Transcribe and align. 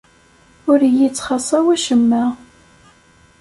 Ur 0.71 0.79
iy-ittxaṣṣa 0.87 1.59
wacemma. 1.65 2.23